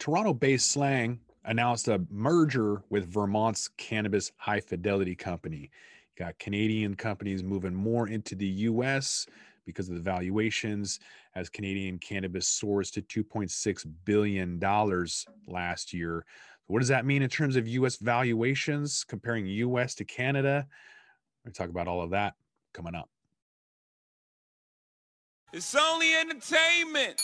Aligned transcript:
Toronto 0.00 0.32
based 0.32 0.70
Slang 0.70 1.20
announced 1.44 1.86
a 1.86 2.00
merger 2.10 2.82
with 2.88 3.12
Vermont's 3.12 3.68
Cannabis 3.76 4.32
High 4.38 4.60
Fidelity 4.60 5.14
Company. 5.14 5.70
got 6.16 6.38
Canadian 6.38 6.94
companies 6.94 7.42
moving 7.42 7.74
more 7.74 8.08
into 8.08 8.34
the 8.34 8.46
US 8.46 9.26
because 9.66 9.90
of 9.90 9.94
the 9.94 10.00
valuations 10.00 11.00
as 11.34 11.50
Canadian 11.50 11.98
cannabis 11.98 12.48
soars 12.48 12.90
to 12.92 13.02
$2.6 13.02 13.86
billion 14.06 14.58
last 15.46 15.92
year. 15.92 16.24
What 16.66 16.78
does 16.78 16.88
that 16.88 17.04
mean 17.04 17.22
in 17.22 17.28
terms 17.28 17.56
of 17.56 17.68
US 17.68 17.96
valuations, 17.96 19.04
comparing 19.04 19.46
US 19.46 19.94
to 19.96 20.04
Canada? 20.06 20.66
We're 21.44 21.52
talk 21.52 21.68
about 21.68 21.88
all 21.88 22.00
of 22.00 22.10
that 22.10 22.34
coming 22.72 22.94
up. 22.94 23.10
It's 25.52 25.74
only 25.74 26.14
entertainment. 26.14 27.20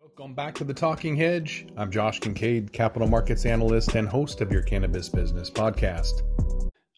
Welcome 0.00 0.34
back 0.34 0.54
to 0.54 0.64
the 0.64 0.72
Talking 0.72 1.16
Hedge. 1.16 1.66
I'm 1.76 1.90
Josh 1.90 2.20
Kincaid, 2.20 2.72
capital 2.72 3.08
markets 3.08 3.44
analyst 3.44 3.96
and 3.96 4.08
host 4.08 4.40
of 4.40 4.52
your 4.52 4.62
cannabis 4.62 5.08
business 5.08 5.50
podcast. 5.50 6.22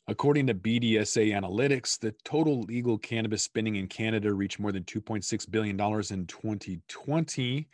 According 0.06 0.48
to 0.48 0.54
BDSA 0.54 1.32
Analytics, 1.32 1.98
the 1.98 2.14
total 2.24 2.60
legal 2.60 2.98
cannabis 2.98 3.42
spending 3.42 3.76
in 3.76 3.86
Canada 3.86 4.34
reached 4.34 4.60
more 4.60 4.70
than 4.70 4.84
$2.6 4.84 5.50
billion 5.50 5.80
in 5.80 6.26
2020. 6.26 7.68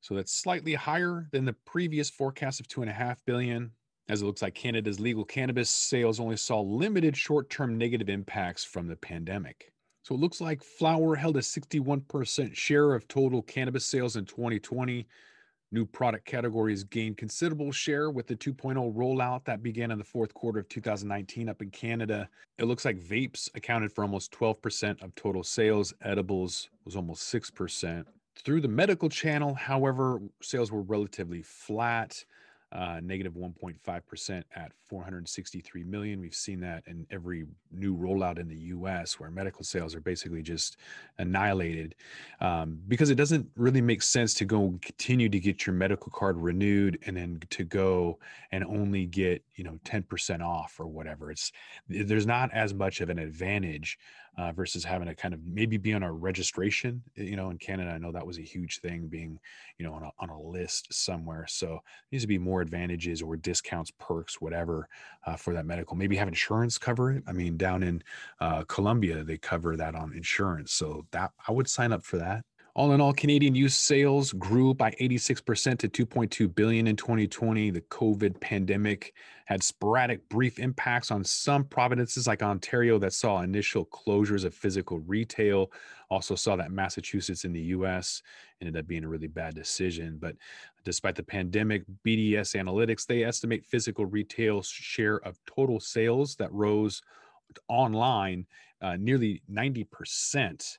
So 0.00 0.14
that's 0.14 0.32
slightly 0.32 0.72
higher 0.72 1.28
than 1.30 1.44
the 1.44 1.56
previous 1.66 2.08
forecast 2.08 2.58
of 2.58 2.66
2.5 2.66 3.18
billion. 3.26 3.70
As 4.08 4.22
it 4.22 4.24
looks 4.24 4.40
like 4.40 4.54
Canada's 4.54 4.98
legal 4.98 5.26
cannabis 5.26 5.68
sales 5.68 6.18
only 6.18 6.38
saw 6.38 6.62
limited 6.62 7.18
short 7.18 7.50
term 7.50 7.76
negative 7.76 8.08
impacts 8.08 8.64
from 8.64 8.86
the 8.86 8.96
pandemic. 8.96 9.73
So 10.04 10.14
it 10.14 10.20
looks 10.20 10.38
like 10.38 10.62
flower 10.62 11.16
held 11.16 11.38
a 11.38 11.40
61% 11.40 12.54
share 12.54 12.92
of 12.94 13.08
total 13.08 13.40
cannabis 13.40 13.86
sales 13.86 14.16
in 14.16 14.26
2020. 14.26 15.06
New 15.72 15.86
product 15.86 16.26
categories 16.26 16.84
gained 16.84 17.16
considerable 17.16 17.72
share 17.72 18.10
with 18.10 18.26
the 18.26 18.36
2.0 18.36 18.94
rollout 18.94 19.46
that 19.46 19.62
began 19.62 19.90
in 19.90 19.96
the 19.96 20.04
fourth 20.04 20.34
quarter 20.34 20.60
of 20.60 20.68
2019 20.68 21.48
up 21.48 21.62
in 21.62 21.70
Canada. 21.70 22.28
It 22.58 22.66
looks 22.66 22.84
like 22.84 22.98
vapes 22.98 23.48
accounted 23.54 23.92
for 23.92 24.04
almost 24.04 24.30
12% 24.32 25.02
of 25.02 25.14
total 25.14 25.42
sales, 25.42 25.94
edibles 26.02 26.68
was 26.84 26.96
almost 26.96 27.32
6%. 27.32 28.04
Through 28.44 28.60
the 28.60 28.68
medical 28.68 29.08
channel, 29.08 29.54
however, 29.54 30.20
sales 30.42 30.70
were 30.70 30.82
relatively 30.82 31.40
flat 31.40 32.22
negative 33.02 33.34
1.5% 33.34 34.42
at 34.56 34.72
463 34.88 35.84
million. 35.84 36.20
We've 36.20 36.34
seen 36.34 36.60
that 36.60 36.84
in 36.86 37.06
every 37.10 37.46
new 37.72 37.96
rollout 37.96 38.38
in 38.38 38.48
the 38.48 38.56
US 38.56 39.18
where 39.18 39.30
medical 39.30 39.64
sales 39.64 39.94
are 39.94 40.00
basically 40.00 40.42
just 40.42 40.76
annihilated 41.18 41.94
um, 42.40 42.80
because 42.88 43.10
it 43.10 43.14
doesn't 43.14 43.48
really 43.56 43.80
make 43.80 44.02
sense 44.02 44.34
to 44.34 44.44
go 44.44 44.78
continue 44.82 45.28
to 45.28 45.40
get 45.40 45.66
your 45.66 45.74
medical 45.74 46.10
card 46.10 46.36
renewed 46.36 46.98
and 47.06 47.16
then 47.16 47.40
to 47.50 47.64
go 47.64 48.18
and 48.52 48.64
only 48.64 49.06
get, 49.06 49.42
you 49.54 49.64
know, 49.64 49.78
10% 49.84 50.40
off 50.44 50.76
or 50.78 50.86
whatever. 50.86 51.30
It's 51.30 51.52
there's 51.88 52.26
not 52.26 52.52
as 52.52 52.74
much 52.74 53.00
of 53.00 53.08
an 53.08 53.18
advantage 53.18 53.98
uh, 54.36 54.52
versus 54.52 54.84
having 54.84 55.06
to 55.06 55.14
kind 55.14 55.32
of 55.32 55.40
maybe 55.46 55.76
be 55.76 55.92
on 55.92 56.02
a 56.02 56.12
registration. 56.12 57.02
You 57.14 57.36
know, 57.36 57.50
in 57.50 57.58
Canada, 57.58 57.90
I 57.90 57.98
know 57.98 58.10
that 58.12 58.26
was 58.26 58.38
a 58.38 58.42
huge 58.42 58.80
thing, 58.80 59.06
being 59.06 59.38
you 59.78 59.86
know 59.86 59.94
on 59.94 60.02
a, 60.02 60.10
on 60.18 60.30
a 60.30 60.40
list 60.40 60.92
somewhere. 60.92 61.46
So 61.48 61.80
needs 62.10 62.24
to 62.24 62.28
be 62.28 62.38
more 62.38 62.63
advantages 62.64 63.22
or 63.22 63.36
discounts, 63.36 63.92
perks, 63.98 64.40
whatever 64.40 64.88
uh, 65.26 65.36
for 65.36 65.54
that 65.54 65.66
medical. 65.66 65.96
Maybe 65.96 66.16
have 66.16 66.28
insurance 66.28 66.78
cover 66.78 67.12
it. 67.12 67.22
I 67.28 67.32
mean, 67.32 67.56
down 67.56 67.82
in 67.82 68.02
uh, 68.40 68.64
Colombia, 68.64 69.22
they 69.22 69.38
cover 69.38 69.76
that 69.76 69.94
on 69.94 70.12
insurance, 70.12 70.72
so 70.72 71.06
that 71.12 71.30
I 71.46 71.52
would 71.52 71.68
sign 71.68 71.92
up 71.92 72.04
for 72.04 72.18
that. 72.18 72.44
All 72.76 72.90
in 72.92 73.00
all, 73.00 73.12
Canadian 73.12 73.54
use 73.54 73.76
sales 73.76 74.32
grew 74.32 74.74
by 74.74 74.90
86% 75.00 75.78
to 75.78 75.88
2.2 75.88 76.52
billion 76.52 76.88
in 76.88 76.96
2020. 76.96 77.70
The 77.70 77.80
COVID 77.82 78.40
pandemic 78.40 79.14
had 79.44 79.62
sporadic 79.62 80.28
brief 80.28 80.58
impacts 80.58 81.12
on 81.12 81.22
some 81.22 81.62
provinces 81.62 82.26
like 82.26 82.42
Ontario 82.42 82.98
that 82.98 83.12
saw 83.12 83.42
initial 83.42 83.86
closures 83.86 84.44
of 84.44 84.54
physical 84.54 84.98
retail. 84.98 85.70
Also 86.10 86.34
saw 86.34 86.56
that 86.56 86.72
Massachusetts 86.72 87.44
in 87.44 87.52
the 87.52 87.60
US 87.60 88.22
ended 88.60 88.76
up 88.76 88.88
being 88.88 89.04
a 89.04 89.08
really 89.08 89.28
bad 89.28 89.54
decision, 89.54 90.18
but 90.20 90.34
despite 90.84 91.14
the 91.14 91.22
pandemic, 91.22 91.84
BDS 92.04 92.56
Analytics 92.60 93.06
they 93.06 93.22
estimate 93.22 93.64
physical 93.64 94.04
retail 94.04 94.62
share 94.62 95.18
of 95.18 95.38
total 95.46 95.78
sales 95.78 96.34
that 96.36 96.52
rose 96.52 97.02
online 97.68 98.46
uh, 98.82 98.96
nearly 98.96 99.42
90% 99.48 100.78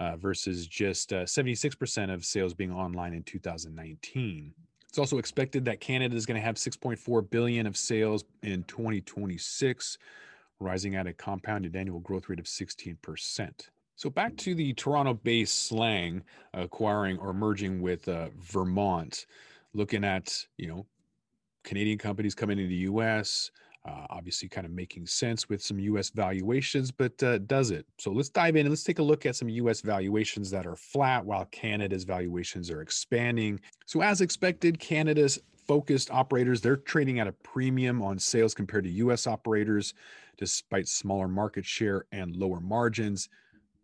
uh, 0.00 0.16
versus 0.16 0.66
just 0.66 1.12
uh, 1.12 1.24
76% 1.24 2.12
of 2.12 2.24
sales 2.24 2.54
being 2.54 2.72
online 2.72 3.12
in 3.12 3.22
2019. 3.22 4.52
It's 4.88 4.98
also 4.98 5.18
expected 5.18 5.64
that 5.66 5.80
Canada 5.80 6.16
is 6.16 6.24
going 6.24 6.40
to 6.40 6.44
have 6.44 6.56
6.4 6.56 7.30
billion 7.30 7.66
of 7.66 7.76
sales 7.76 8.24
in 8.42 8.62
2026, 8.64 9.98
rising 10.60 10.94
at 10.94 11.06
a 11.06 11.12
compounded 11.12 11.76
annual 11.76 12.00
growth 12.00 12.28
rate 12.28 12.38
of 12.38 12.46
16%. 12.46 13.50
So 13.96 14.08
back 14.08 14.36
to 14.38 14.54
the 14.54 14.72
Toronto-based 14.74 15.66
slang 15.66 16.22
acquiring 16.54 17.18
or 17.18 17.32
merging 17.32 17.82
with 17.82 18.08
uh, 18.08 18.28
Vermont, 18.38 19.26
looking 19.74 20.04
at 20.04 20.46
you 20.56 20.68
know 20.68 20.86
Canadian 21.64 21.98
companies 21.98 22.34
coming 22.34 22.58
into 22.58 22.68
the 22.68 22.82
U.S. 22.82 23.50
Uh, 23.84 24.06
obviously, 24.10 24.48
kind 24.48 24.66
of 24.66 24.72
making 24.72 25.06
sense 25.06 25.48
with 25.48 25.62
some 25.62 25.78
US 25.78 26.10
valuations, 26.10 26.90
but 26.90 27.22
uh, 27.22 27.38
does 27.38 27.70
it? 27.70 27.86
So 27.98 28.10
let's 28.10 28.28
dive 28.28 28.56
in 28.56 28.66
and 28.66 28.70
let's 28.70 28.84
take 28.84 28.98
a 28.98 29.02
look 29.02 29.24
at 29.24 29.36
some 29.36 29.48
US 29.48 29.80
valuations 29.80 30.50
that 30.50 30.66
are 30.66 30.76
flat 30.76 31.24
while 31.24 31.46
Canada's 31.46 32.04
valuations 32.04 32.70
are 32.70 32.82
expanding. 32.82 33.60
So, 33.86 34.02
as 34.02 34.20
expected, 34.20 34.78
Canada's 34.78 35.38
focused 35.68 36.10
operators 36.10 36.62
they're 36.62 36.76
trading 36.76 37.20
at 37.20 37.26
a 37.26 37.32
premium 37.32 38.00
on 38.00 38.18
sales 38.18 38.54
compared 38.54 38.84
to 38.84 38.90
US 38.90 39.26
operators 39.26 39.92
despite 40.38 40.88
smaller 40.88 41.28
market 41.28 41.64
share 41.64 42.06
and 42.10 42.34
lower 42.34 42.58
margins 42.58 43.28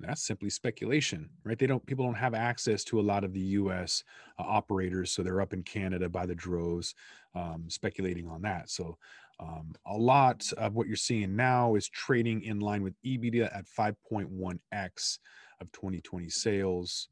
that's 0.00 0.26
simply 0.26 0.50
speculation 0.50 1.28
right 1.44 1.58
they 1.58 1.66
don't 1.66 1.84
people 1.86 2.04
don't 2.04 2.14
have 2.14 2.34
access 2.34 2.84
to 2.84 2.98
a 2.98 3.02
lot 3.02 3.24
of 3.24 3.32
the 3.32 3.40
us 3.40 4.02
uh, 4.38 4.42
operators 4.42 5.10
so 5.10 5.22
they're 5.22 5.40
up 5.40 5.52
in 5.52 5.62
canada 5.62 6.08
by 6.08 6.26
the 6.26 6.34
droves 6.34 6.94
um, 7.34 7.64
speculating 7.68 8.28
on 8.28 8.42
that 8.42 8.68
so 8.68 8.96
um, 9.40 9.72
a 9.86 9.96
lot 9.96 10.50
of 10.58 10.74
what 10.74 10.86
you're 10.86 10.96
seeing 10.96 11.34
now 11.34 11.74
is 11.74 11.88
trading 11.88 12.42
in 12.42 12.60
line 12.60 12.82
with 12.82 12.94
EBITDA 13.04 13.54
at 13.54 13.66
5.1x 13.66 15.18
of 15.60 15.72
2020 15.72 16.28
sales. 16.28 17.08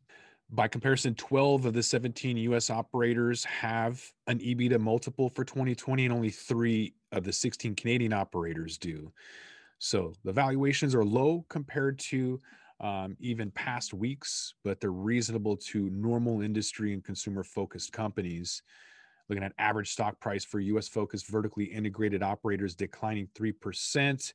By 0.50 0.69
comparison, 0.69 1.15
12 1.15 1.66
of 1.66 1.72
the 1.72 1.82
17 1.82 2.37
US 2.37 2.71
operators 2.71 3.44
have 3.44 4.03
an 4.26 4.38
EBITDA 4.38 4.78
multiple 4.78 5.31
for 5.34 5.44
2020, 5.44 6.04
and 6.04 6.15
only 6.15 6.31
three 6.31 6.94
of 7.10 7.25
the 7.25 7.32
16 7.32 7.75
Canadian 7.75 8.12
operators 8.12 8.78
do. 8.78 9.12
So 9.78 10.12
the 10.25 10.32
valuations 10.32 10.94
are 10.94 11.04
low 11.04 11.44
compared 11.48 11.98
to 12.00 12.41
um, 12.82 13.16
even 13.20 13.50
past 13.53 13.94
weeks, 13.94 14.54
but 14.65 14.81
they're 14.81 14.91
reasonable 14.91 15.56
to 15.56 15.88
normal 15.91 16.43
industry 16.43 16.93
and 16.93 17.04
consumer 17.04 17.44
focused 17.44 17.93
companies 17.93 18.62
looking 19.28 19.44
at 19.44 19.53
average 19.59 19.91
stock 19.91 20.19
price 20.20 20.44
for 20.44 20.60
US 20.60 20.88
focused 20.88 21.28
vertically 21.28 21.65
integrated 21.65 22.22
operators 22.22 22.75
declining 22.75 23.28
3%, 23.34 24.32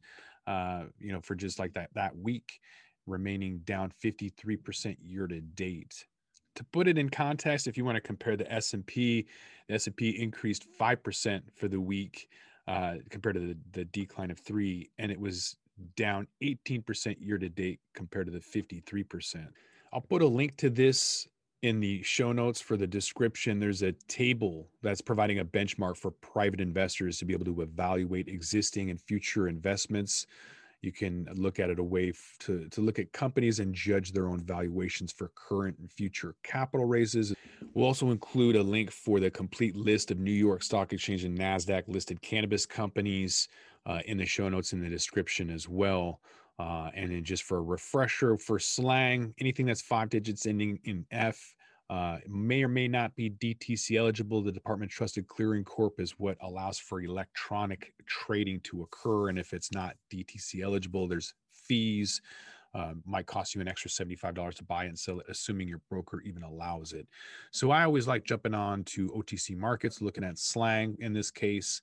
uh, 0.48 0.84
you 1.00 1.12
know, 1.12 1.22
for 1.22 1.36
just 1.36 1.60
like 1.60 1.74
that, 1.74 1.90
that 1.94 2.18
week, 2.18 2.60
remaining 3.06 3.60
down 3.60 3.92
53% 4.04 4.96
year 5.04 5.28
to 5.28 5.42
date. 5.42 6.06
To 6.56 6.64
put 6.64 6.88
it 6.88 6.98
in 6.98 7.10
context, 7.10 7.68
if 7.68 7.78
you 7.78 7.86
want 7.86 7.98
to 7.98 8.02
compare 8.02 8.36
the 8.36 8.52
S&P, 8.52 9.28
the 9.68 9.76
S&P 9.76 10.10
increased 10.22 10.66
5% 10.80 11.42
for 11.56 11.68
the 11.68 11.80
week 11.80 12.28
uh, 12.68 12.96
compared 13.10 13.36
to 13.36 13.42
the, 13.42 13.58
the 13.74 13.86
decline 13.86 14.32
of 14.32 14.40
three, 14.40 14.90
and 14.98 15.12
it 15.12 15.20
was 15.20 15.58
down 15.96 16.28
18% 16.44 17.16
year 17.20 17.38
to 17.38 17.50
date 17.50 17.80
compared 17.94 18.28
to 18.28 18.32
the 18.32 18.40
53%. 18.40 19.48
I'll 19.94 20.02
put 20.02 20.22
a 20.22 20.28
link 20.28 20.58
to 20.58 20.70
this 20.70 21.28
in 21.64 21.80
the 21.80 22.04
show 22.04 22.32
notes 22.32 22.62
for 22.62 22.78
the 22.78 22.86
description, 22.86 23.60
there's 23.60 23.82
a 23.82 23.92
table 24.08 24.68
that's 24.84 25.02
providing 25.02 25.40
a 25.40 25.46
benchmark 25.46 25.98
for 25.98 26.12
private 26.12 26.62
investors 26.62 27.18
to 27.18 27.26
be 27.26 27.34
able 27.34 27.46
to 27.46 27.62
evaluate 27.62 28.28
existing 28.28 28.92
and 28.92 29.02
future 29.02 29.48
investments. 29.48 30.28
You 30.84 30.92
can 30.92 31.28
look 31.34 31.60
at 31.60 31.72
it 31.72 31.80
a 31.80 31.84
way 31.84 32.14
to, 32.42 32.70
to 32.70 32.82
look 32.82 33.00
at 33.00 33.12
companies 33.12 33.60
and 33.60 33.74
judge 33.74 34.12
their 34.12 34.28
own 34.28 34.42
valuations 34.42 35.12
for 35.12 35.32
current 35.34 35.76
and 35.80 35.92
future 35.92 36.36
capital 36.44 36.86
raises. 36.86 37.34
We'll 37.74 37.88
also 37.88 38.12
include 38.12 38.56
a 38.56 38.62
link 38.62 38.92
for 38.92 39.20
the 39.20 39.32
complete 39.32 39.76
list 39.76 40.12
of 40.12 40.20
New 40.20 40.32
York 40.32 40.62
Stock 40.62 40.94
Exchange 40.94 41.24
and 41.24 41.38
NASDAQ 41.38 41.88
listed 41.88 42.22
cannabis 42.22 42.68
companies 42.68 43.48
uh, 43.88 44.00
in 44.06 44.18
the 44.18 44.26
show 44.26 44.48
notes 44.50 44.74
in 44.74 44.82
the 44.82 44.90
description 44.90 45.50
as 45.50 45.68
well. 45.68 46.20
Uh, 46.60 46.90
and 46.94 47.12
then 47.12 47.24
just 47.24 47.44
for 47.44 47.58
a 47.58 47.62
refresher 47.62 48.38
for 48.38 48.60
slang, 48.60 49.34
anything 49.40 49.66
that's 49.66 49.82
five 49.82 50.10
digits 50.10 50.46
ending 50.46 50.80
in 50.84 51.06
F 51.12 51.56
uh, 51.90 52.18
may 52.28 52.64
or 52.64 52.68
may 52.68 52.88
not 52.88 53.16
be 53.16 53.30
DTC 53.30 53.98
eligible. 53.98 54.42
The 54.42 54.52
Department 54.52 54.92
Trusted 54.92 55.28
Clearing 55.28 55.64
Corp 55.64 56.00
is 56.00 56.12
what 56.18 56.38
allows 56.42 56.78
for 56.78 57.00
electronic 57.00 57.94
trading 58.06 58.60
to 58.62 58.82
occur. 58.82 59.30
And 59.30 59.40
if 59.40 59.54
it's 59.54 59.72
not 59.72 59.96
DTC 60.12 60.62
eligible, 60.62 61.08
there's 61.08 61.34
fees 61.54 62.22
uh, 62.74 62.94
might 63.06 63.26
cost 63.26 63.56
you 63.56 63.62
an 63.62 63.68
extra 63.68 63.90
$75 63.90 64.54
to 64.56 64.64
buy 64.64 64.86
and 64.86 64.98
sell 64.98 65.20
it, 65.20 65.26
assuming 65.30 65.68
your 65.68 65.82
broker 65.90 66.22
even 66.26 66.44
allows 66.44 66.94
it. 66.94 67.08
So 67.52 67.72
I 67.72 67.84
always 67.84 68.08
like 68.08 68.26
jumping 68.26 68.54
on 68.54 68.84
to 68.86 69.08
OTC 69.10 69.58
markets, 69.58 70.02
looking 70.02 70.24
at 70.24 70.38
slang 70.38 70.98
in 71.00 71.14
this 71.14 71.32
case, 71.32 71.82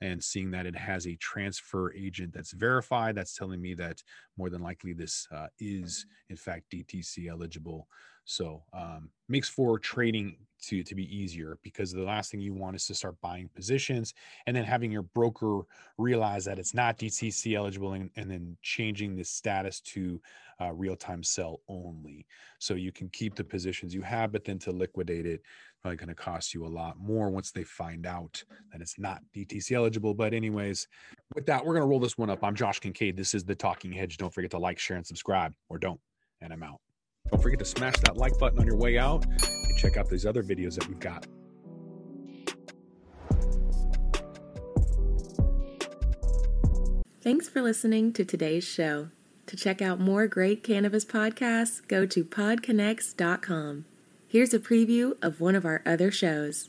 and 0.00 0.22
seeing 0.22 0.50
that 0.50 0.66
it 0.66 0.76
has 0.76 1.06
a 1.06 1.16
transfer 1.16 1.92
agent 1.94 2.32
that's 2.34 2.52
verified. 2.52 3.14
That's 3.14 3.36
telling 3.36 3.60
me 3.60 3.74
that 3.74 4.02
more 4.36 4.50
than 4.50 4.62
likely 4.62 4.92
this 4.92 5.26
uh, 5.32 5.46
is, 5.58 6.06
in 6.28 6.36
fact, 6.36 6.70
DTC 6.72 7.28
eligible. 7.28 7.88
So 8.24 8.62
um, 8.72 9.10
makes 9.28 9.48
for 9.48 9.78
trading 9.78 10.36
to 10.66 10.82
to 10.82 10.94
be 10.94 11.14
easier 11.14 11.58
because 11.62 11.92
the 11.92 12.02
last 12.02 12.30
thing 12.30 12.40
you 12.40 12.54
want 12.54 12.76
is 12.76 12.86
to 12.86 12.94
start 12.94 13.20
buying 13.20 13.48
positions 13.54 14.14
and 14.46 14.56
then 14.56 14.64
having 14.64 14.90
your 14.90 15.02
broker 15.02 15.60
realize 15.98 16.44
that 16.44 16.58
it's 16.58 16.74
not 16.74 16.98
DTC 16.98 17.54
eligible 17.54 17.92
and, 17.92 18.10
and 18.16 18.30
then 18.30 18.56
changing 18.62 19.16
the 19.16 19.24
status 19.24 19.80
to 19.80 20.20
uh, 20.60 20.72
real 20.72 20.96
time 20.96 21.22
sell 21.22 21.60
only. 21.68 22.26
So 22.58 22.74
you 22.74 22.92
can 22.92 23.08
keep 23.08 23.34
the 23.34 23.44
positions 23.44 23.94
you 23.94 24.02
have, 24.02 24.32
but 24.32 24.44
then 24.44 24.58
to 24.60 24.70
liquidate 24.70 25.26
it, 25.26 25.42
probably 25.82 25.96
going 25.96 26.08
to 26.08 26.14
cost 26.14 26.54
you 26.54 26.64
a 26.64 26.68
lot 26.68 26.98
more 26.98 27.30
once 27.30 27.50
they 27.50 27.64
find 27.64 28.06
out 28.06 28.42
that 28.72 28.80
it's 28.80 28.98
not 28.98 29.20
DTC 29.34 29.72
eligible. 29.72 30.14
But 30.14 30.32
anyways, 30.32 30.88
with 31.34 31.46
that, 31.46 31.64
we're 31.64 31.74
going 31.74 31.82
to 31.82 31.88
roll 31.88 32.00
this 32.00 32.16
one 32.16 32.30
up. 32.30 32.42
I'm 32.42 32.54
Josh 32.54 32.80
Kincaid. 32.80 33.16
This 33.16 33.34
is 33.34 33.44
the 33.44 33.54
Talking 33.54 33.92
Hedge. 33.92 34.16
Don't 34.16 34.32
forget 34.32 34.50
to 34.52 34.58
like, 34.58 34.78
share, 34.78 34.96
and 34.96 35.06
subscribe, 35.06 35.52
or 35.68 35.78
don't. 35.78 36.00
And 36.40 36.52
I'm 36.52 36.62
out. 36.62 36.80
Don't 37.30 37.42
forget 37.42 37.58
to 37.58 37.64
smash 37.64 37.96
that 38.04 38.16
like 38.16 38.38
button 38.38 38.58
on 38.58 38.66
your 38.66 38.76
way 38.76 38.98
out 38.98 39.24
and 39.26 39.78
check 39.78 39.96
out 39.96 40.08
these 40.08 40.26
other 40.26 40.42
videos 40.42 40.74
that 40.76 40.88
we've 40.88 41.00
got. 41.00 41.26
Thanks 47.22 47.48
for 47.48 47.62
listening 47.62 48.12
to 48.12 48.24
today's 48.24 48.64
show. 48.64 49.08
To 49.46 49.56
check 49.56 49.80
out 49.80 49.98
more 49.98 50.26
great 50.26 50.62
cannabis 50.62 51.04
podcasts, 51.04 51.86
go 51.88 52.04
to 52.06 52.24
podconnects.com. 52.24 53.86
Here's 54.28 54.52
a 54.52 54.58
preview 54.58 55.16
of 55.22 55.40
one 55.40 55.54
of 55.54 55.64
our 55.64 55.80
other 55.86 56.10
shows. 56.10 56.68